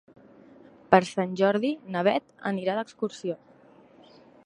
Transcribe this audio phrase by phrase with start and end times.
[0.95, 3.41] Per Sant Jordi na Beth anirà d'excursió.